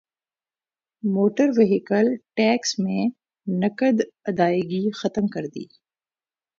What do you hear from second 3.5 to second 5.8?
نقد ادائیگی ختم کردی